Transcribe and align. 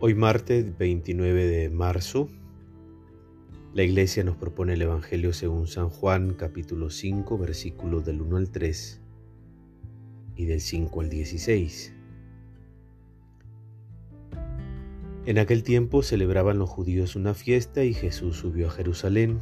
Hoy 0.00 0.14
martes 0.14 0.78
29 0.78 1.48
de 1.48 1.70
marzo, 1.70 2.28
la 3.74 3.82
iglesia 3.82 4.22
nos 4.22 4.36
propone 4.36 4.74
el 4.74 4.82
Evangelio 4.82 5.32
según 5.32 5.66
San 5.66 5.88
Juan 5.88 6.34
capítulo 6.34 6.88
5 6.88 7.36
versículos 7.36 8.04
del 8.04 8.20
1 8.20 8.36
al 8.36 8.50
3 8.50 9.00
y 10.36 10.44
del 10.44 10.60
5 10.60 11.00
al 11.00 11.10
16. 11.10 11.94
En 15.26 15.38
aquel 15.40 15.64
tiempo 15.64 16.04
celebraban 16.04 16.60
los 16.60 16.70
judíos 16.70 17.16
una 17.16 17.34
fiesta 17.34 17.82
y 17.82 17.92
Jesús 17.92 18.36
subió 18.36 18.68
a 18.68 18.70
Jerusalén. 18.70 19.40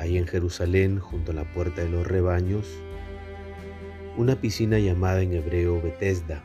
Ahí 0.00 0.18
en 0.18 0.26
Jerusalén, 0.26 0.98
junto 0.98 1.30
a 1.30 1.34
la 1.36 1.52
puerta 1.52 1.84
de 1.84 1.90
los 1.90 2.04
rebaños, 2.04 2.66
una 4.16 4.34
piscina 4.34 4.80
llamada 4.80 5.22
en 5.22 5.32
hebreo 5.32 5.80
Betesda, 5.80 6.42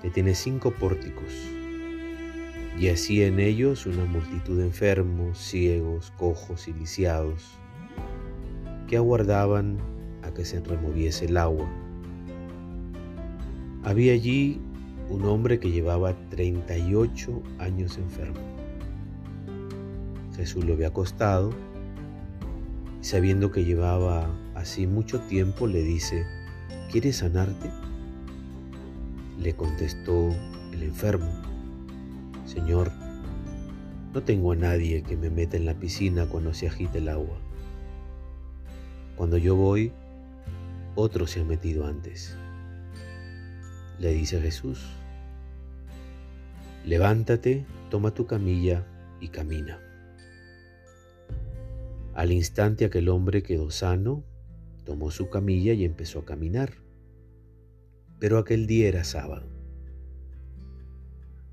que 0.00 0.10
tiene 0.10 0.36
cinco 0.36 0.70
pórticos 0.70 1.57
y 2.78 2.88
así 2.88 3.24
en 3.24 3.40
ellos 3.40 3.86
una 3.86 4.04
multitud 4.04 4.58
de 4.58 4.66
enfermos, 4.66 5.38
ciegos, 5.38 6.12
cojos 6.16 6.68
y 6.68 6.72
lisiados, 6.72 7.58
que 8.86 8.96
aguardaban 8.96 9.78
a 10.22 10.32
que 10.32 10.44
se 10.44 10.60
removiese 10.60 11.24
el 11.24 11.38
agua. 11.38 11.68
Había 13.82 14.12
allí 14.12 14.60
un 15.10 15.24
hombre 15.24 15.58
que 15.58 15.72
llevaba 15.72 16.14
38 16.30 17.42
años 17.58 17.98
enfermo. 17.98 18.40
Jesús 20.36 20.64
lo 20.64 20.74
había 20.74 20.88
acostado 20.88 21.50
y 23.02 23.04
sabiendo 23.04 23.50
que 23.50 23.64
llevaba 23.64 24.30
así 24.54 24.86
mucho 24.86 25.18
tiempo 25.22 25.66
le 25.66 25.82
dice, 25.82 26.24
¿quieres 26.92 27.16
sanarte? 27.16 27.70
Le 29.40 29.52
contestó 29.54 30.28
el 30.72 30.84
enfermo 30.84 31.47
Señor, 32.48 32.90
no 34.14 34.22
tengo 34.22 34.52
a 34.52 34.56
nadie 34.56 35.02
que 35.02 35.18
me 35.18 35.28
meta 35.28 35.58
en 35.58 35.66
la 35.66 35.74
piscina 35.74 36.26
cuando 36.26 36.54
se 36.54 36.66
agita 36.66 36.96
el 36.96 37.10
agua. 37.10 37.38
Cuando 39.16 39.36
yo 39.36 39.54
voy, 39.54 39.92
otros 40.94 41.32
se 41.32 41.40
han 41.40 41.48
metido 41.48 41.84
antes. 41.86 42.38
Le 43.98 44.14
dice 44.14 44.40
Jesús, 44.40 44.82
levántate, 46.86 47.66
toma 47.90 48.14
tu 48.14 48.26
camilla 48.26 48.86
y 49.20 49.28
camina. 49.28 49.78
Al 52.14 52.32
instante 52.32 52.86
aquel 52.86 53.10
hombre 53.10 53.42
quedó 53.42 53.70
sano, 53.70 54.24
tomó 54.84 55.10
su 55.10 55.28
camilla 55.28 55.74
y 55.74 55.84
empezó 55.84 56.20
a 56.20 56.24
caminar. 56.24 56.72
Pero 58.18 58.38
aquel 58.38 58.66
día 58.66 58.88
era 58.88 59.04
sábado. 59.04 59.57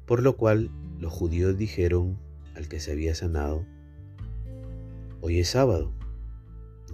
Por 0.05 0.21
lo 0.21 0.37
cual 0.37 0.69
los 0.99 1.11
judíos 1.11 1.57
dijeron 1.57 2.17
al 2.55 2.67
que 2.67 2.79
se 2.79 2.91
había 2.91 3.15
sanado, 3.15 3.65
Hoy 5.21 5.39
es 5.39 5.49
sábado, 5.49 5.91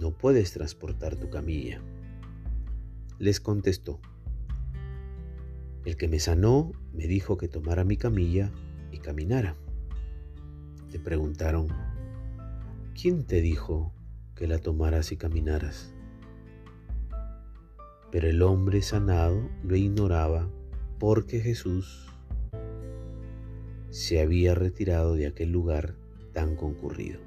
no 0.00 0.12
puedes 0.12 0.52
transportar 0.52 1.16
tu 1.16 1.28
camilla. 1.28 1.82
Les 3.18 3.40
contestó, 3.40 4.00
El 5.84 5.96
que 5.96 6.08
me 6.08 6.18
sanó 6.18 6.72
me 6.94 7.06
dijo 7.06 7.36
que 7.36 7.48
tomara 7.48 7.84
mi 7.84 7.96
camilla 7.96 8.50
y 8.90 8.98
caminara. 8.98 9.56
Le 10.90 10.98
preguntaron, 10.98 11.68
¿quién 12.94 13.24
te 13.24 13.40
dijo 13.40 13.92
que 14.34 14.46
la 14.46 14.58
tomaras 14.58 15.12
y 15.12 15.16
caminaras? 15.16 15.92
Pero 18.10 18.28
el 18.28 18.42
hombre 18.42 18.80
sanado 18.82 19.48
lo 19.62 19.76
ignoraba 19.76 20.48
porque 20.98 21.40
Jesús 21.40 22.11
se 23.92 24.22
había 24.22 24.54
retirado 24.54 25.14
de 25.16 25.26
aquel 25.26 25.52
lugar 25.52 25.94
tan 26.32 26.56
concurrido. 26.56 27.20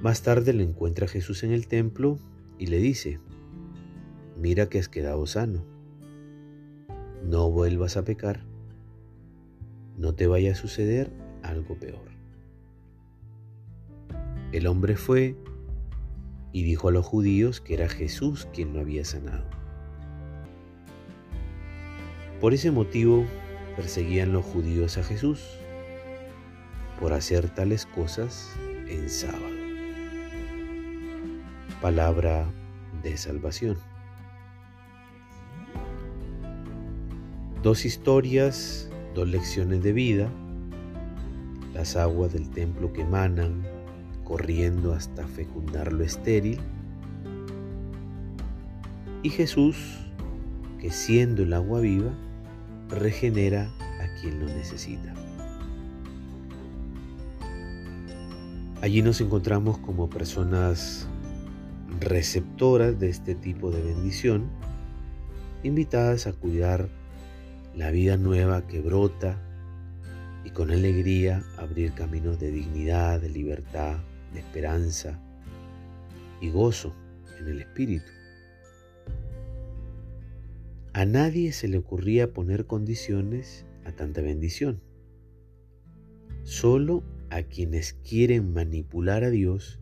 Más 0.00 0.22
tarde 0.22 0.54
le 0.54 0.62
encuentra 0.64 1.06
Jesús 1.06 1.44
en 1.44 1.52
el 1.52 1.68
templo 1.68 2.18
y 2.58 2.68
le 2.68 2.78
dice, 2.78 3.20
mira 4.40 4.70
que 4.70 4.78
has 4.78 4.88
quedado 4.88 5.26
sano, 5.26 5.66
no 7.28 7.50
vuelvas 7.50 7.98
a 7.98 8.04
pecar, 8.04 8.40
no 9.98 10.14
te 10.14 10.26
vaya 10.28 10.52
a 10.52 10.56
suceder 10.56 11.12
algo 11.42 11.78
peor. 11.78 12.08
El 14.52 14.66
hombre 14.66 14.96
fue 14.96 15.36
y 16.52 16.62
dijo 16.62 16.88
a 16.88 16.92
los 16.92 17.04
judíos 17.04 17.60
que 17.60 17.74
era 17.74 17.90
Jesús 17.90 18.48
quien 18.54 18.72
lo 18.72 18.80
había 18.80 19.04
sanado. 19.04 19.44
Por 22.40 22.54
ese 22.54 22.70
motivo, 22.70 23.26
perseguían 23.76 24.32
los 24.32 24.44
judíos 24.44 24.98
a 24.98 25.02
Jesús 25.02 25.42
por 27.00 27.12
hacer 27.12 27.50
tales 27.50 27.86
cosas 27.86 28.50
en 28.88 29.08
sábado. 29.08 29.54
Palabra 31.80 32.46
de 33.02 33.16
salvación. 33.16 33.76
Dos 37.62 37.84
historias, 37.84 38.90
dos 39.14 39.28
lecciones 39.28 39.82
de 39.82 39.92
vida, 39.92 40.30
las 41.72 41.96
aguas 41.96 42.32
del 42.32 42.50
templo 42.50 42.92
que 42.92 43.02
emanan, 43.02 43.66
corriendo 44.22 44.92
hasta 44.92 45.26
fecundar 45.26 45.92
lo 45.92 46.04
estéril, 46.04 46.60
y 49.22 49.30
Jesús, 49.30 49.76
que 50.78 50.90
siendo 50.90 51.42
el 51.42 51.54
agua 51.54 51.80
viva, 51.80 52.12
regenera 52.94 53.70
a 54.00 54.20
quien 54.20 54.40
lo 54.40 54.46
necesita. 54.46 55.14
Allí 58.80 59.02
nos 59.02 59.20
encontramos 59.20 59.78
como 59.78 60.10
personas 60.10 61.08
receptoras 62.00 62.98
de 62.98 63.08
este 63.08 63.34
tipo 63.34 63.70
de 63.70 63.82
bendición, 63.82 64.50
invitadas 65.62 66.26
a 66.26 66.32
cuidar 66.32 66.88
la 67.74 67.90
vida 67.90 68.16
nueva 68.16 68.66
que 68.66 68.80
brota 68.80 69.38
y 70.44 70.50
con 70.50 70.70
alegría 70.70 71.42
abrir 71.56 71.94
caminos 71.94 72.38
de 72.38 72.50
dignidad, 72.50 73.20
de 73.20 73.30
libertad, 73.30 73.96
de 74.32 74.40
esperanza 74.40 75.18
y 76.40 76.50
gozo 76.50 76.94
en 77.40 77.48
el 77.48 77.60
Espíritu. 77.60 78.10
A 80.94 81.06
nadie 81.06 81.50
se 81.50 81.66
le 81.66 81.78
ocurría 81.78 82.32
poner 82.32 82.66
condiciones 82.66 83.66
a 83.84 83.90
tanta 83.90 84.20
bendición. 84.20 84.80
Solo 86.44 87.02
a 87.30 87.42
quienes 87.42 87.94
quieren 87.94 88.52
manipular 88.52 89.24
a 89.24 89.30
Dios 89.30 89.80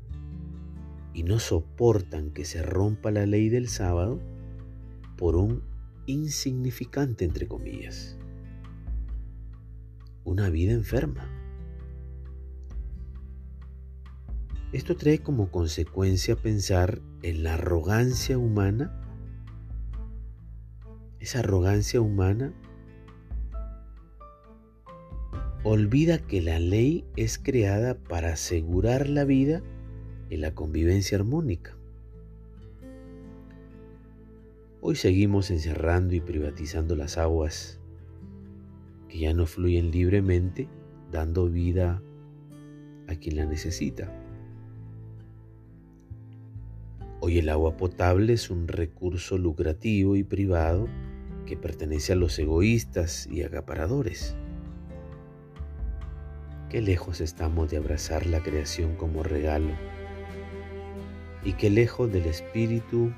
y 1.13 1.25
no 1.25 1.39
soportan 1.39 2.31
que 2.31 2.47
se 2.47 2.63
rompa 2.63 3.11
la 3.11 3.27
ley 3.27 3.51
del 3.51 3.69
sábado 3.69 4.23
por 5.19 5.37
un 5.37 5.63
insignificante, 6.07 7.27
entre 7.27 7.47
comillas. 7.47 8.17
Una 10.25 10.49
vida 10.49 10.73
enferma. 10.73 11.29
Esto 14.73 14.97
trae 14.97 15.19
como 15.19 15.51
consecuencia 15.51 16.37
pensar 16.37 17.03
en 17.23 17.43
la 17.43 17.55
arrogancia 17.55 18.39
humana 18.39 19.02
esa 21.23 21.39
arrogancia 21.39 22.01
humana, 22.01 22.53
olvida 25.63 26.19
que 26.19 26.43
la 26.43 26.59
ley 26.59 27.05
es 27.15 27.39
creada 27.39 27.95
para 27.95 28.33
asegurar 28.33 29.09
la 29.09 29.25
vida 29.25 29.63
y 30.31 30.39
la 30.39 30.53
convivencia 30.53 31.17
armónica. 31.17 31.77
Hoy 34.81 34.97
seguimos 34.97 35.53
encerrando 35.53 36.17
y 36.17 36.21
privatizando 36.21 36.97
las 36.97 37.17
aguas 37.19 37.79
que 39.09 39.21
ya 39.21 39.33
no 39.33 39.47
fluyen 39.47 39.93
libremente, 39.93 40.69
dando 41.13 41.49
vida 41.49 42.03
a 43.07 43.15
quien 43.15 43.37
la 43.37 43.47
necesita. 43.47 44.13
Hoy 47.21 47.39
el 47.39 47.49
agua 47.49 47.77
potable 47.77 48.33
es 48.33 48.51
un 48.51 48.67
recurso 48.67 49.39
lucrativo 49.39 50.17
y 50.17 50.25
privado 50.25 50.89
que 51.47 51.57
pertenece 51.57 52.13
a 52.13 52.17
los 52.17 52.39
egoístas 52.39 53.27
y 53.27 53.43
acaparadores. 53.43 54.37
Qué 56.69 56.81
lejos 56.81 57.21
estamos 57.21 57.71
de 57.71 57.77
abrazar 57.77 58.27
la 58.27 58.43
creación 58.43 58.97
como 58.97 59.23
regalo 59.23 59.73
y 61.45 61.53
qué 61.55 61.71
lejos 61.71 62.11
del 62.13 62.27
espíritu 62.27 63.13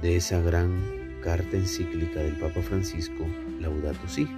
de 0.00 0.16
esa 0.16 0.40
gran 0.40 0.70
carta 1.22 1.56
encíclica 1.56 2.20
del 2.20 2.38
Papa 2.38 2.60
Francisco, 2.62 3.24
Laudato 3.60 4.08
Si. 4.08 4.28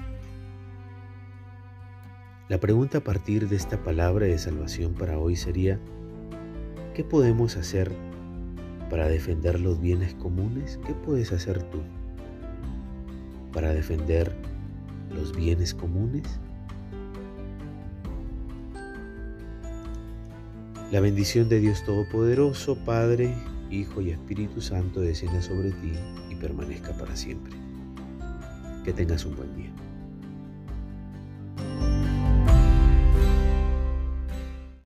La 2.48 2.58
pregunta 2.58 2.98
a 2.98 3.00
partir 3.02 3.46
de 3.48 3.56
esta 3.56 3.82
palabra 3.82 4.24
de 4.24 4.38
salvación 4.38 4.94
para 4.94 5.18
hoy 5.18 5.36
sería, 5.36 5.78
¿qué 6.94 7.04
podemos 7.04 7.56
hacer 7.56 7.92
para 8.88 9.06
defender 9.06 9.60
los 9.60 9.80
bienes 9.80 10.14
comunes? 10.14 10.80
¿Qué 10.86 10.94
puedes 10.94 11.32
hacer 11.32 11.62
tú? 11.64 11.82
Para 13.52 13.72
defender 13.72 14.34
los 15.14 15.34
bienes 15.34 15.74
comunes? 15.74 16.40
La 20.90 21.00
bendición 21.00 21.48
de 21.48 21.60
Dios 21.60 21.84
Todopoderoso, 21.84 22.76
Padre, 22.84 23.34
Hijo 23.70 24.00
y 24.00 24.10
Espíritu 24.10 24.60
Santo 24.60 25.00
descienda 25.00 25.42
sobre 25.42 25.70
ti 25.70 25.92
y 26.30 26.34
permanezca 26.36 26.92
para 26.92 27.14
siempre. 27.14 27.52
Que 28.84 28.92
tengas 28.94 29.26
un 29.26 29.36
buen 29.36 29.54
día. 29.54 29.70